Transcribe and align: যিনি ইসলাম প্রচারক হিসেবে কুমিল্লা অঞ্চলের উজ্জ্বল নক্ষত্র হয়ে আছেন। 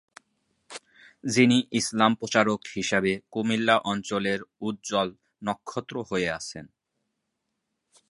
যিনি 1.23 1.57
ইসলাম 1.71 2.11
প্রচারক 2.15 2.61
হিসেবে 2.75 3.11
কুমিল্লা 3.31 3.75
অঞ্চলের 3.83 4.39
উজ্জ্বল 4.61 5.09
নক্ষত্র 5.43 5.95
হয়ে 6.09 6.29
আছেন। 6.31 6.65